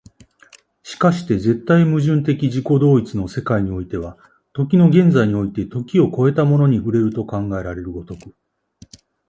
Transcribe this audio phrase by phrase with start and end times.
[0.97, 4.17] 而して絶対矛盾的自己同一の世界においては、
[4.51, 8.35] 時の現在において時を越えたものに触れると考えられる如く、